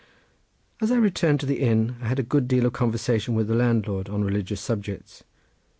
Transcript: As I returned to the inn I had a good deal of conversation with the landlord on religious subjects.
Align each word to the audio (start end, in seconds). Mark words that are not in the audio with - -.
As 0.81 0.91
I 0.91 0.95
returned 0.95 1.39
to 1.41 1.45
the 1.45 1.59
inn 1.59 1.97
I 2.01 2.07
had 2.07 2.17
a 2.17 2.23
good 2.23 2.47
deal 2.47 2.65
of 2.65 2.73
conversation 2.73 3.35
with 3.35 3.47
the 3.47 3.53
landlord 3.53 4.09
on 4.09 4.23
religious 4.23 4.59
subjects. 4.59 5.23